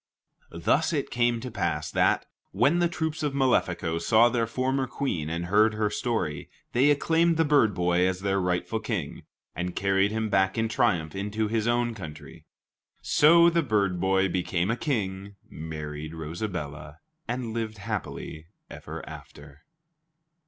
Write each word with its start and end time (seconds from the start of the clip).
Thus 0.49 0.93
it 0.93 1.11
came 1.11 1.39
to 1.41 1.51
pass 1.51 1.91
that, 1.91 2.25
when 2.53 2.79
the 2.79 2.87
troops 2.89 3.21
of 3.21 3.35
Malefico 3.35 3.99
saw 3.99 4.29
their 4.29 4.47
former 4.47 4.87
Queen 4.87 5.29
and 5.29 5.45
heard 5.45 5.75
her 5.75 5.91
story, 5.91 6.49
they 6.73 6.89
acclaimed 6.89 7.37
the 7.37 7.45
bird 7.45 7.75
boy 7.75 8.07
as 8.07 8.21
their 8.21 8.41
rightful 8.41 8.79
king, 8.79 9.21
and 9.55 9.75
carried 9.75 10.09
him 10.09 10.27
back 10.27 10.57
in 10.57 10.67
triumph 10.67 11.15
into 11.15 11.47
his 11.49 11.67
own 11.67 11.93
country. 11.93 12.47
So 13.03 13.51
the 13.51 13.61
bird 13.61 13.99
boy 13.99 14.27
became 14.27 14.71
a 14.71 14.75
king, 14.75 15.35
married 15.47 16.15
Rosabella, 16.15 16.97
and 17.27 17.53
lived 17.53 17.77
happily 17.77 18.47
ever 18.71 19.07
after. 19.07 19.61